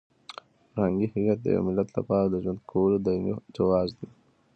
فرهنګي 0.71 1.07
هویت 1.13 1.39
د 1.41 1.47
یو 1.55 1.61
ملت 1.67 1.89
لپاره 1.97 2.25
د 2.29 2.35
ژوند 2.43 2.59
کولو 2.71 2.97
دایمي 3.05 3.33
جواز 3.55 3.89
دی. 3.99 4.07